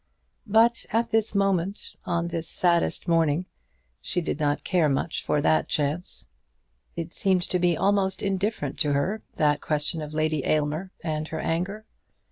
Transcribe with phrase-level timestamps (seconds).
[0.47, 3.45] But at this moment, on this saddest morning,
[4.01, 6.25] she did not care much for that chance.
[6.95, 11.39] It seemed to be almost indifferent to her, that question of Lady Aylmer and her
[11.39, 11.85] anger.